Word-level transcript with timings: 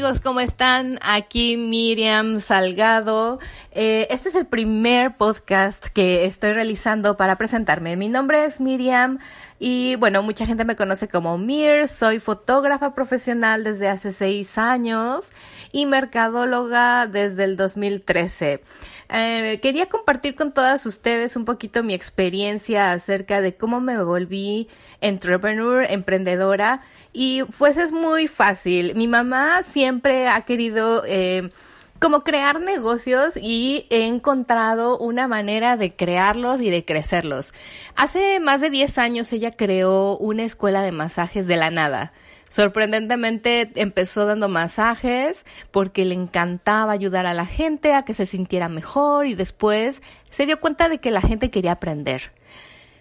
amigos? 0.00 0.22
¿Cómo 0.22 0.40
están? 0.40 0.98
Aquí 1.02 1.58
Miriam 1.58 2.40
Salgado. 2.40 3.38
Eh, 3.70 4.06
este 4.08 4.30
es 4.30 4.34
el 4.34 4.46
primer 4.46 5.18
podcast 5.18 5.88
que 5.88 6.24
estoy 6.24 6.54
realizando 6.54 7.18
para 7.18 7.36
presentarme. 7.36 7.98
Mi 7.98 8.08
nombre 8.08 8.46
es 8.46 8.62
Miriam 8.62 9.18
y 9.62 9.96
bueno, 9.96 10.22
mucha 10.22 10.46
gente 10.46 10.64
me 10.64 10.74
conoce 10.74 11.06
como 11.06 11.36
Mir. 11.36 11.86
Soy 11.86 12.18
fotógrafa 12.18 12.94
profesional 12.94 13.62
desde 13.62 13.88
hace 13.88 14.10
seis 14.10 14.56
años 14.56 15.32
y 15.70 15.84
mercadóloga 15.84 17.06
desde 17.06 17.44
el 17.44 17.58
2013. 17.58 18.62
Eh, 19.10 19.60
quería 19.60 19.86
compartir 19.86 20.34
con 20.34 20.54
todas 20.54 20.86
ustedes 20.86 21.36
un 21.36 21.44
poquito 21.44 21.82
mi 21.82 21.92
experiencia 21.92 22.92
acerca 22.92 23.42
de 23.42 23.54
cómo 23.54 23.82
me 23.82 24.02
volví 24.02 24.68
entrepreneur, 25.02 25.84
emprendedora 25.90 26.80
y 27.12 27.42
pues 27.58 27.76
es 27.76 27.92
muy 27.92 28.28
fácil. 28.28 28.94
Mi 28.94 29.08
mamá 29.08 29.62
siempre 29.62 30.28
ha 30.28 30.40
querido 30.40 31.02
eh, 31.06 31.50
como 32.00 32.20
crear 32.20 32.60
negocios 32.60 33.36
y 33.36 33.86
he 33.90 34.06
encontrado 34.06 34.98
una 34.98 35.28
manera 35.28 35.76
de 35.76 35.94
crearlos 35.94 36.62
y 36.62 36.70
de 36.70 36.84
crecerlos. 36.84 37.52
Hace 37.94 38.40
más 38.40 38.62
de 38.62 38.70
10 38.70 38.98
años 38.98 39.32
ella 39.32 39.50
creó 39.50 40.16
una 40.16 40.44
escuela 40.44 40.82
de 40.82 40.92
masajes 40.92 41.46
de 41.46 41.56
la 41.56 41.70
nada. 41.70 42.12
Sorprendentemente 42.48 43.70
empezó 43.76 44.26
dando 44.26 44.48
masajes 44.48 45.44
porque 45.70 46.04
le 46.04 46.14
encantaba 46.14 46.92
ayudar 46.92 47.26
a 47.26 47.34
la 47.34 47.46
gente 47.46 47.94
a 47.94 48.02
que 48.02 48.14
se 48.14 48.26
sintiera 48.26 48.68
mejor 48.68 49.26
y 49.26 49.34
después 49.34 50.02
se 50.30 50.46
dio 50.46 50.58
cuenta 50.58 50.88
de 50.88 50.98
que 50.98 51.10
la 51.10 51.20
gente 51.20 51.50
quería 51.50 51.72
aprender. 51.72 52.32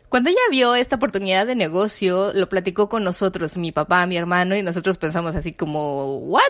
Cuando 0.09 0.31
ella 0.31 0.39
vio 0.49 0.73
esta 0.73 0.95
oportunidad 0.95 1.45
de 1.45 1.53
negocio, 1.53 2.33
lo 2.33 2.49
platicó 2.49 2.89
con 2.89 3.03
nosotros, 3.03 3.57
mi 3.57 3.71
papá, 3.71 4.07
mi 4.07 4.17
hermano, 4.17 4.55
y 4.55 4.63
nosotros 4.63 4.97
pensamos 4.97 5.35
así 5.35 5.53
como, 5.53 6.17
¿what? 6.17 6.41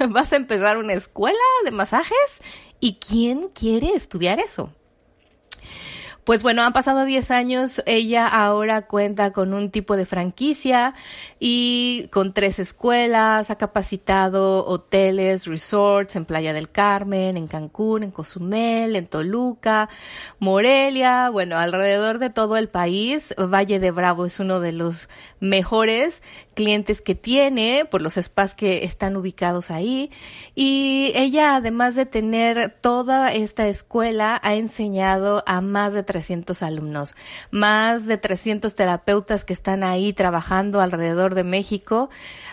¿Vas 0.10 0.34
a 0.34 0.36
empezar 0.36 0.76
una 0.76 0.92
escuela 0.92 1.38
de 1.64 1.70
masajes? 1.70 2.42
¿Y 2.80 2.96
quién 2.96 3.48
quiere 3.48 3.94
estudiar 3.94 4.40
eso? 4.40 4.74
Pues 6.28 6.42
bueno, 6.42 6.62
han 6.62 6.74
pasado 6.74 7.06
10 7.06 7.30
años, 7.30 7.82
ella 7.86 8.28
ahora 8.28 8.82
cuenta 8.82 9.32
con 9.32 9.54
un 9.54 9.70
tipo 9.70 9.96
de 9.96 10.04
franquicia 10.04 10.92
y 11.40 12.08
con 12.12 12.34
tres 12.34 12.58
escuelas, 12.58 13.50
ha 13.50 13.56
capacitado 13.56 14.66
hoteles, 14.66 15.46
resorts 15.46 16.16
en 16.16 16.26
Playa 16.26 16.52
del 16.52 16.70
Carmen, 16.70 17.38
en 17.38 17.46
Cancún, 17.46 18.02
en 18.02 18.10
Cozumel, 18.10 18.94
en 18.94 19.06
Toluca, 19.06 19.88
Morelia, 20.38 21.30
bueno, 21.30 21.56
alrededor 21.56 22.18
de 22.18 22.28
todo 22.28 22.58
el 22.58 22.68
país. 22.68 23.34
Valle 23.38 23.78
de 23.78 23.90
Bravo 23.90 24.26
es 24.26 24.38
uno 24.38 24.60
de 24.60 24.72
los 24.72 25.08
mejores 25.40 26.22
clientes 26.52 27.00
que 27.00 27.14
tiene 27.14 27.86
por 27.90 28.02
los 28.02 28.16
spas 28.16 28.54
que 28.54 28.84
están 28.84 29.16
ubicados 29.16 29.70
ahí 29.70 30.10
y 30.54 31.12
ella 31.14 31.54
además 31.54 31.94
de 31.94 32.04
tener 32.04 32.76
toda 32.82 33.32
esta 33.32 33.68
escuela 33.68 34.38
ha 34.42 34.56
enseñado 34.56 35.42
a 35.46 35.60
más 35.62 35.94
de 35.94 36.02
300 36.02 36.17
alumnos, 36.62 37.14
más 37.50 38.06
de 38.06 38.18
300 38.18 38.74
terapeutas 38.74 39.44
que 39.44 39.52
están 39.52 39.84
ahí 39.84 40.12
trabajando 40.12 40.80
alrededor 40.80 41.34
de 41.34 41.44
México, 41.44 42.10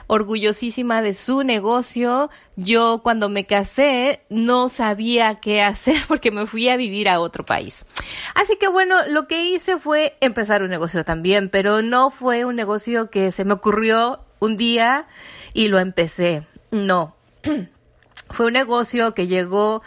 orgullosísima 0.07 1.01
de 1.01 1.13
su 1.13 1.43
negocio. 1.43 2.29
Yo 2.55 3.01
cuando 3.03 3.29
me 3.29 3.45
casé 3.45 4.21
no 4.29 4.69
sabía 4.69 5.35
qué 5.35 5.61
hacer 5.63 5.97
porque 6.07 6.31
me 6.31 6.45
fui 6.45 6.69
a 6.69 6.77
vivir 6.77 7.09
a 7.09 7.19
otro 7.19 7.45
país. 7.45 7.85
Así 8.33 8.57
que 8.57 8.67
bueno, 8.67 8.95
lo 9.09 9.27
que 9.27 9.45
hice 9.45 9.77
fue 9.77 10.15
empezar 10.21 10.61
un 10.61 10.69
negocio 10.69 11.03
también, 11.03 11.49
pero 11.49 11.81
no 11.81 12.09
fue 12.09 12.45
un 12.45 12.55
negocio 12.55 13.09
que 13.09 13.31
se 13.31 13.45
me 13.45 13.53
ocurrió 13.53 14.19
un 14.39 14.57
día 14.57 15.07
y 15.53 15.67
lo 15.67 15.79
empecé. 15.79 16.47
No. 16.71 17.15
fue 18.29 18.47
un 18.47 18.53
negocio 18.53 19.13
que 19.13 19.27
llegó 19.27 19.81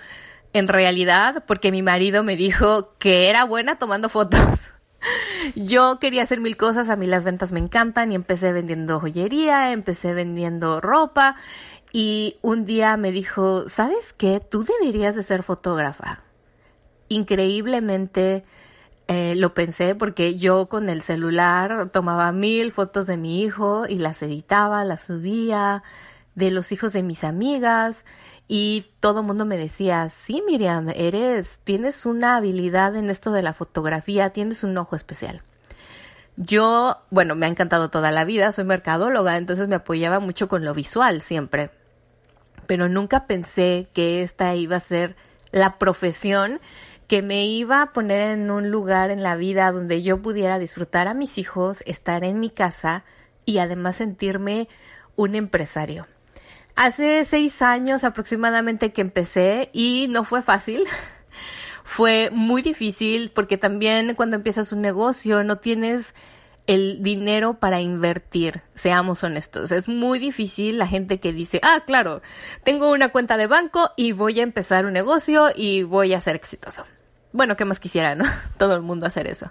en 0.52 0.68
realidad 0.68 1.44
porque 1.46 1.72
mi 1.72 1.82
marido 1.82 2.22
me 2.22 2.36
dijo 2.36 2.94
que 2.98 3.28
era 3.28 3.44
buena 3.44 3.78
tomando 3.78 4.08
fotos. 4.08 4.72
Yo 5.54 5.98
quería 6.00 6.22
hacer 6.22 6.40
mil 6.40 6.56
cosas, 6.56 6.90
a 6.90 6.96
mí 6.96 7.06
las 7.06 7.24
ventas 7.24 7.52
me 7.52 7.60
encantan 7.60 8.12
y 8.12 8.14
empecé 8.14 8.52
vendiendo 8.52 9.00
joyería, 9.00 9.72
empecé 9.72 10.14
vendiendo 10.14 10.80
ropa 10.80 11.36
y 11.92 12.36
un 12.42 12.64
día 12.64 12.96
me 12.96 13.12
dijo, 13.12 13.68
¿sabes 13.68 14.12
qué? 14.12 14.40
Tú 14.40 14.64
deberías 14.64 15.14
de 15.14 15.22
ser 15.22 15.42
fotógrafa. 15.42 16.22
Increíblemente 17.08 18.44
eh, 19.06 19.34
lo 19.36 19.54
pensé 19.54 19.94
porque 19.94 20.36
yo 20.36 20.68
con 20.68 20.90
el 20.90 21.00
celular 21.00 21.90
tomaba 21.90 22.30
mil 22.32 22.72
fotos 22.72 23.06
de 23.06 23.16
mi 23.16 23.42
hijo 23.42 23.86
y 23.88 23.96
las 23.96 24.22
editaba, 24.22 24.84
las 24.84 25.04
subía, 25.04 25.82
de 26.38 26.52
los 26.52 26.70
hijos 26.70 26.92
de 26.92 27.02
mis 27.02 27.24
amigas 27.24 28.06
y 28.46 28.86
todo 29.00 29.20
el 29.20 29.26
mundo 29.26 29.44
me 29.44 29.58
decía, 29.58 30.08
sí 30.08 30.42
Miriam, 30.46 30.88
eres, 30.94 31.58
tienes 31.64 32.06
una 32.06 32.36
habilidad 32.36 32.94
en 32.94 33.10
esto 33.10 33.32
de 33.32 33.42
la 33.42 33.52
fotografía, 33.52 34.30
tienes 34.30 34.62
un 34.62 34.78
ojo 34.78 34.94
especial. 34.94 35.42
Yo, 36.36 36.96
bueno, 37.10 37.34
me 37.34 37.46
ha 37.46 37.48
encantado 37.48 37.90
toda 37.90 38.12
la 38.12 38.24
vida, 38.24 38.52
soy 38.52 38.64
mercadóloga, 38.64 39.36
entonces 39.36 39.66
me 39.66 39.74
apoyaba 39.74 40.20
mucho 40.20 40.48
con 40.48 40.64
lo 40.64 40.74
visual 40.74 41.20
siempre, 41.22 41.72
pero 42.68 42.88
nunca 42.88 43.26
pensé 43.26 43.88
que 43.92 44.22
esta 44.22 44.54
iba 44.54 44.76
a 44.76 44.80
ser 44.80 45.16
la 45.50 45.76
profesión 45.78 46.60
que 47.08 47.22
me 47.22 47.46
iba 47.46 47.82
a 47.82 47.92
poner 47.92 48.20
en 48.20 48.50
un 48.52 48.70
lugar 48.70 49.10
en 49.10 49.24
la 49.24 49.34
vida 49.34 49.72
donde 49.72 50.02
yo 50.02 50.22
pudiera 50.22 50.60
disfrutar 50.60 51.08
a 51.08 51.14
mis 51.14 51.38
hijos, 51.38 51.82
estar 51.86 52.22
en 52.22 52.38
mi 52.38 52.50
casa 52.50 53.02
y 53.44 53.58
además 53.58 53.96
sentirme 53.96 54.68
un 55.16 55.34
empresario. 55.34 56.06
Hace 56.80 57.24
seis 57.24 57.60
años 57.60 58.04
aproximadamente 58.04 58.92
que 58.92 59.00
empecé 59.00 59.68
y 59.72 60.06
no 60.10 60.22
fue 60.22 60.42
fácil. 60.42 60.84
Fue 61.82 62.30
muy 62.30 62.62
difícil 62.62 63.32
porque 63.34 63.58
también 63.58 64.14
cuando 64.14 64.36
empiezas 64.36 64.70
un 64.70 64.78
negocio 64.78 65.42
no 65.42 65.58
tienes 65.58 66.14
el 66.68 67.02
dinero 67.02 67.58
para 67.58 67.80
invertir, 67.80 68.62
seamos 68.76 69.24
honestos. 69.24 69.72
Es 69.72 69.88
muy 69.88 70.20
difícil 70.20 70.78
la 70.78 70.86
gente 70.86 71.18
que 71.18 71.32
dice, 71.32 71.58
ah, 71.64 71.82
claro, 71.84 72.22
tengo 72.62 72.92
una 72.92 73.08
cuenta 73.08 73.36
de 73.36 73.48
banco 73.48 73.90
y 73.96 74.12
voy 74.12 74.38
a 74.38 74.44
empezar 74.44 74.86
un 74.86 74.92
negocio 74.92 75.48
y 75.56 75.82
voy 75.82 76.14
a 76.14 76.20
ser 76.20 76.36
exitoso. 76.36 76.86
Bueno, 77.32 77.56
¿qué 77.56 77.64
más 77.64 77.80
quisiera, 77.80 78.14
no? 78.14 78.24
Todo 78.56 78.76
el 78.76 78.82
mundo 78.82 79.04
hacer 79.04 79.26
eso. 79.26 79.50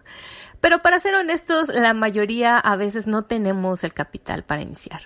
Pero 0.61 0.81
para 0.81 1.01
ser 1.01 1.13
honestos, 1.15 1.67
la 1.67 1.93
mayoría 1.93 2.57
a 2.57 2.77
veces 2.77 3.05
no 3.05 3.25
tenemos 3.25 3.83
el 3.83 3.93
capital 3.93 4.45
para 4.45 4.61
iniciar 4.61 5.01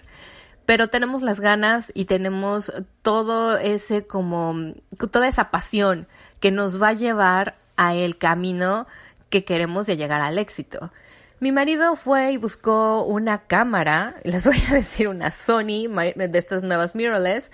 pero 0.66 0.88
tenemos 0.90 1.22
las 1.22 1.40
ganas 1.40 1.92
y 1.94 2.06
tenemos 2.06 2.72
todo 3.02 3.58
ese 3.58 4.06
como, 4.06 4.74
toda 5.12 5.28
esa 5.28 5.52
pasión 5.52 6.08
que 6.40 6.52
nos 6.52 6.82
va 6.82 6.90
a 6.90 6.94
llevar 6.94 7.56
a 7.78 7.96
el 7.96 8.18
camino 8.18 8.88
que 9.30 9.44
queremos 9.44 9.88
de 9.88 9.98
llegar 9.98 10.22
al 10.22 10.38
éxito. 10.38 10.92
Mi 11.40 11.52
marido 11.52 11.96
fue 11.96 12.34
y 12.34 12.38
buscó 12.38 13.04
una 13.04 13.48
cámara, 13.48 14.16
les 14.24 14.46
voy 14.46 14.62
a 14.70 14.76
decir 14.76 15.08
una 15.08 15.32
Sony 15.32 15.88
de 16.16 16.38
estas 16.38 16.62
nuevas 16.62 16.94
mirrorless, 16.96 17.52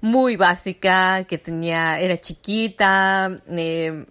muy 0.00 0.36
básica, 0.36 1.24
que 1.24 1.38
tenía, 1.38 1.98
era 1.98 2.20
chiquita, 2.20 3.40
eh, 3.48 4.04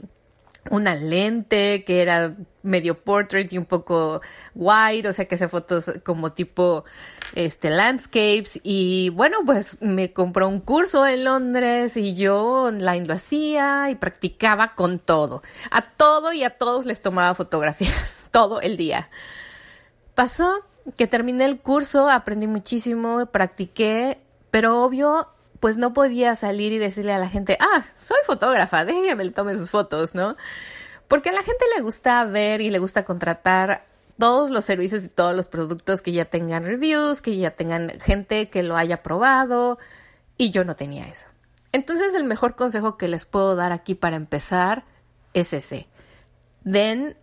una 0.69 0.95
lente 0.95 1.83
que 1.85 2.01
era 2.01 2.35
medio 2.61 3.03
portrait 3.03 3.51
y 3.51 3.57
un 3.57 3.65
poco 3.65 4.21
wide, 4.55 5.07
o 5.07 5.13
sea 5.13 5.25
que 5.25 5.35
hace 5.35 5.49
fotos 5.49 5.91
como 6.03 6.31
tipo 6.31 6.85
este 7.35 7.69
landscapes 7.69 8.59
y 8.63 9.09
bueno, 9.09 9.39
pues 9.45 9.81
me 9.81 10.13
compró 10.13 10.47
un 10.47 10.59
curso 10.59 11.05
en 11.05 11.25
Londres 11.25 11.97
y 11.97 12.15
yo 12.15 12.63
online 12.63 13.05
lo 13.05 13.13
hacía 13.13 13.89
y 13.89 13.95
practicaba 13.95 14.75
con 14.75 14.99
todo. 14.99 15.43
A 15.71 15.81
todo 15.81 16.31
y 16.31 16.43
a 16.43 16.51
todos 16.51 16.85
les 16.85 17.01
tomaba 17.01 17.35
fotografías 17.35 18.27
todo 18.31 18.61
el 18.61 18.77
día. 18.77 19.09
Pasó 20.15 20.63
que 20.97 21.07
terminé 21.07 21.45
el 21.45 21.59
curso, 21.59 22.09
aprendí 22.09 22.47
muchísimo, 22.47 23.25
practiqué, 23.27 24.19
pero 24.51 24.83
obvio 24.83 25.32
pues 25.63 25.77
no 25.77 25.93
podía 25.93 26.35
salir 26.35 26.73
y 26.73 26.77
decirle 26.77 27.13
a 27.13 27.17
la 27.17 27.29
gente, 27.29 27.57
ah, 27.61 27.85
soy 27.97 28.17
fotógrafa, 28.25 28.83
déjame 28.83 29.23
le 29.23 29.31
tome 29.31 29.55
sus 29.55 29.69
fotos, 29.69 30.13
¿no? 30.13 30.35
Porque 31.07 31.29
a 31.29 31.31
la 31.31 31.41
gente 31.41 31.63
le 31.77 31.81
gusta 31.81 32.25
ver 32.25 32.59
y 32.59 32.69
le 32.69 32.79
gusta 32.79 33.05
contratar 33.05 33.87
todos 34.19 34.51
los 34.51 34.65
servicios 34.65 35.05
y 35.05 35.07
todos 35.07 35.33
los 35.33 35.47
productos 35.47 36.01
que 36.01 36.11
ya 36.11 36.25
tengan 36.25 36.65
reviews, 36.65 37.21
que 37.21 37.37
ya 37.37 37.51
tengan 37.51 37.97
gente 38.01 38.49
que 38.49 38.61
lo 38.61 38.75
haya 38.75 39.03
probado, 39.03 39.79
y 40.37 40.51
yo 40.51 40.65
no 40.65 40.75
tenía 40.75 41.07
eso. 41.07 41.27
Entonces 41.71 42.13
el 42.13 42.25
mejor 42.25 42.57
consejo 42.57 42.97
que 42.97 43.07
les 43.07 43.23
puedo 43.23 43.55
dar 43.55 43.71
aquí 43.71 43.95
para 43.95 44.17
empezar 44.17 44.83
es 45.33 45.53
ese. 45.53 45.87
Den, 46.65 47.15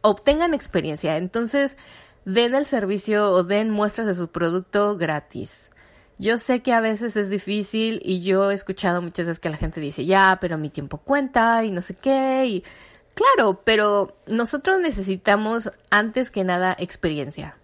obtengan 0.00 0.54
experiencia. 0.54 1.16
Entonces, 1.16 1.76
den 2.24 2.54
el 2.54 2.66
servicio 2.66 3.32
o 3.32 3.42
den 3.42 3.68
muestras 3.68 4.06
de 4.06 4.14
su 4.14 4.28
producto 4.28 4.96
gratis. 4.96 5.72
Yo 6.20 6.38
sé 6.38 6.60
que 6.60 6.74
a 6.74 6.82
veces 6.82 7.16
es 7.16 7.30
difícil 7.30 7.98
y 8.04 8.20
yo 8.20 8.50
he 8.50 8.54
escuchado 8.54 9.00
muchas 9.00 9.24
veces 9.24 9.40
que 9.40 9.48
la 9.48 9.56
gente 9.56 9.80
dice, 9.80 10.04
ya, 10.04 10.36
pero 10.38 10.58
mi 10.58 10.68
tiempo 10.68 10.98
cuenta 10.98 11.64
y 11.64 11.70
no 11.70 11.80
sé 11.80 11.94
qué. 11.94 12.44
Y 12.44 12.64
claro, 13.14 13.62
pero 13.64 14.14
nosotros 14.26 14.80
necesitamos 14.80 15.70
antes 15.88 16.30
que 16.30 16.44
nada 16.44 16.76
experiencia. 16.78 17.56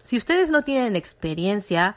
Si 0.00 0.16
ustedes 0.16 0.52
no 0.52 0.62
tienen 0.62 0.94
experiencia, 0.94 1.96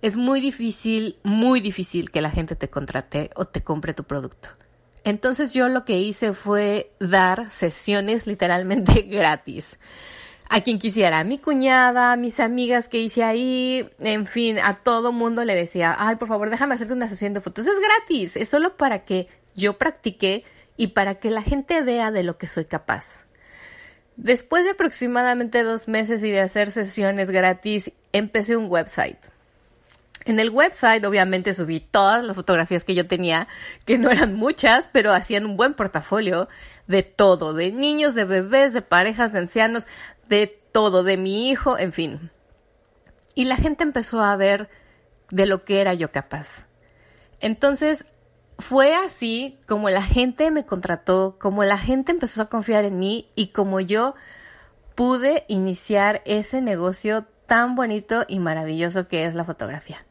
es 0.00 0.16
muy 0.16 0.40
difícil, 0.40 1.18
muy 1.24 1.60
difícil 1.60 2.12
que 2.12 2.22
la 2.22 2.30
gente 2.30 2.54
te 2.54 2.70
contrate 2.70 3.30
o 3.34 3.46
te 3.46 3.64
compre 3.64 3.94
tu 3.94 4.04
producto. 4.04 4.50
Entonces 5.02 5.52
yo 5.54 5.68
lo 5.68 5.84
que 5.84 5.98
hice 5.98 6.34
fue 6.34 6.92
dar 7.00 7.50
sesiones 7.50 8.26
literalmente 8.28 9.02
gratis 9.02 9.76
a 10.54 10.60
quien 10.60 10.78
quisiera, 10.78 11.18
a 11.18 11.24
mi 11.24 11.38
cuñada, 11.38 12.12
a 12.12 12.16
mis 12.16 12.38
amigas 12.38 12.88
que 12.88 13.00
hice 13.00 13.24
ahí, 13.24 13.90
en 13.98 14.24
fin, 14.24 14.60
a 14.60 14.74
todo 14.74 15.10
mundo 15.10 15.44
le 15.44 15.56
decía, 15.56 15.96
ay, 15.98 16.14
por 16.14 16.28
favor, 16.28 16.48
déjame 16.48 16.76
hacerte 16.76 16.92
una 16.92 17.08
sesión 17.08 17.34
de 17.34 17.40
fotos. 17.40 17.66
Es 17.66 17.80
gratis, 17.80 18.36
es 18.36 18.50
solo 18.50 18.76
para 18.76 19.00
que 19.04 19.26
yo 19.56 19.78
practique 19.78 20.44
y 20.76 20.88
para 20.88 21.16
que 21.16 21.32
la 21.32 21.42
gente 21.42 21.82
vea 21.82 22.12
de 22.12 22.22
lo 22.22 22.38
que 22.38 22.46
soy 22.46 22.66
capaz. 22.66 23.24
Después 24.16 24.62
de 24.62 24.70
aproximadamente 24.70 25.64
dos 25.64 25.88
meses 25.88 26.22
y 26.22 26.30
de 26.30 26.42
hacer 26.42 26.70
sesiones 26.70 27.32
gratis, 27.32 27.90
empecé 28.12 28.56
un 28.56 28.70
website. 28.70 29.18
En 30.24 30.38
el 30.38 30.50
website 30.50 31.04
obviamente 31.04 31.52
subí 31.52 31.80
todas 31.80 32.22
las 32.22 32.36
fotografías 32.36 32.84
que 32.84 32.94
yo 32.94 33.08
tenía, 33.08 33.48
que 33.84 33.98
no 33.98 34.08
eran 34.08 34.34
muchas, 34.34 34.88
pero 34.92 35.12
hacían 35.12 35.46
un 35.46 35.56
buen 35.56 35.74
portafolio 35.74 36.48
de 36.86 37.02
todo, 37.02 37.54
de 37.54 37.72
niños, 37.72 38.14
de 38.14 38.24
bebés, 38.24 38.72
de 38.72 38.82
parejas, 38.82 39.32
de 39.32 39.38
ancianos, 39.40 39.86
de 40.28 40.46
todo, 40.72 41.02
de 41.02 41.16
mi 41.16 41.50
hijo, 41.50 41.78
en 41.78 41.92
fin. 41.92 42.30
Y 43.34 43.46
la 43.46 43.56
gente 43.56 43.84
empezó 43.84 44.22
a 44.22 44.36
ver 44.36 44.68
de 45.30 45.46
lo 45.46 45.64
que 45.64 45.80
era 45.80 45.94
yo 45.94 46.12
capaz. 46.12 46.66
Entonces, 47.40 48.06
fue 48.58 48.94
así 48.94 49.58
como 49.66 49.90
la 49.90 50.02
gente 50.02 50.50
me 50.50 50.64
contrató, 50.64 51.36
como 51.40 51.64
la 51.64 51.78
gente 51.78 52.12
empezó 52.12 52.42
a 52.42 52.48
confiar 52.48 52.84
en 52.84 52.98
mí 52.98 53.30
y 53.34 53.48
como 53.48 53.80
yo 53.80 54.14
pude 54.94 55.44
iniciar 55.48 56.22
ese 56.24 56.60
negocio 56.60 57.26
tan 57.46 57.74
bonito 57.74 58.24
y 58.28 58.38
maravilloso 58.38 59.08
que 59.08 59.24
es 59.24 59.34
la 59.34 59.44
fotografía. 59.44 60.06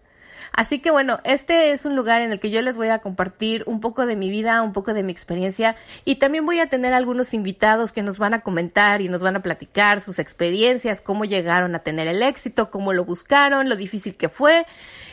Así 0.52 0.80
que 0.80 0.92
bueno, 0.92 1.20
este 1.24 1.72
es 1.72 1.86
un 1.86 1.96
lugar 1.96 2.22
en 2.22 2.32
el 2.32 2.40
que 2.40 2.50
yo 2.50 2.62
les 2.62 2.78
voy 2.78 2.90
a 2.90 3.00
compartir 3.00 3.64
un 3.66 3.80
poco 3.80 4.06
de 4.06 4.16
mi 4.16 4.30
vida, 4.30 4.62
un 4.62 4.74
poco 4.74 4.94
de 4.94 5.04
mi 5.04 5.12
experiencia 5.12 5.76
y 6.06 6.16
también 6.16 6.46
voy 6.46 6.60
a 6.60 6.68
tener 6.68 6.94
algunos 6.94 7.34
invitados 7.34 7.94
que 7.94 8.04
nos 8.04 8.20
van 8.20 8.34
a 8.34 8.42
comentar 8.42 9.02
y 9.02 9.08
nos 9.08 9.22
van 9.22 9.36
a 9.36 9.42
platicar 9.42 10.02
sus 10.02 10.20
experiencias, 10.20 11.02
cómo 11.02 11.26
llegaron 11.26 11.76
a 11.76 11.80
tener 11.80 12.08
el 12.08 12.22
éxito, 12.22 12.70
cómo 12.70 12.94
lo 12.94 13.06
buscaron, 13.06 13.70
lo 13.70 13.76
difícil 13.76 14.16
que 14.16 14.30
fue. 14.30 14.66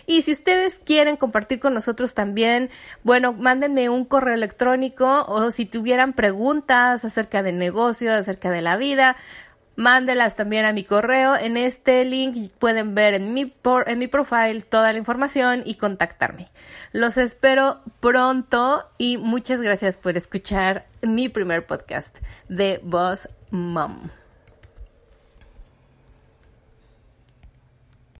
Y 0.06 0.22
si 0.22 0.32
ustedes 0.32 0.80
quieren 0.84 1.16
compartir 1.16 1.60
con 1.60 1.74
nosotros 1.74 2.14
también, 2.14 2.70
bueno, 3.04 3.32
mándenme 3.32 3.88
un 3.88 4.04
correo 4.04 4.34
electrónico 4.34 5.24
o 5.28 5.50
si 5.50 5.66
tuvieran 5.66 6.12
preguntas 6.12 7.04
acerca 7.04 7.42
del 7.42 7.58
negocio, 7.58 8.12
acerca 8.12 8.50
de 8.50 8.62
la 8.62 8.76
vida, 8.76 9.16
mándelas 9.80 10.36
también 10.36 10.64
a 10.64 10.72
mi 10.72 10.84
correo. 10.84 11.36
En 11.36 11.56
este 11.56 12.04
link 12.04 12.52
pueden 12.58 12.94
ver 12.94 13.14
en 13.14 13.34
mi, 13.34 13.46
por, 13.46 13.88
en 13.88 13.98
mi 13.98 14.06
profile 14.06 14.60
toda 14.60 14.92
la 14.92 14.98
información 14.98 15.62
y 15.64 15.74
contactarme. 15.74 16.50
Los 16.92 17.16
espero 17.16 17.80
pronto 18.00 18.88
y 18.98 19.16
muchas 19.16 19.60
gracias 19.62 19.96
por 19.96 20.16
escuchar 20.16 20.86
mi 21.02 21.28
primer 21.28 21.66
podcast 21.66 22.18
de 22.48 22.80
Boss 22.84 23.28
Mom. 23.50 24.10